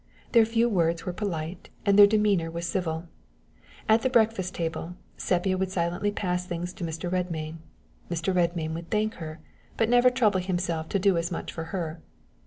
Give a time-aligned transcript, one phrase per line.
[0.31, 3.07] Their few words were polite, and their demeanor was civil.
[3.87, 7.07] At the breakfast table, Sepia would silently pass things to Mr.
[7.07, 7.57] Redmain;
[8.09, 8.33] Mr.
[8.33, 9.41] Redmain would thank her,
[9.77, 12.01] but never trouble himself to do as much for her.